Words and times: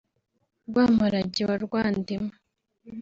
Rwamparage 0.67 1.41
wa 1.49 1.55
Rwandima 1.63 2.33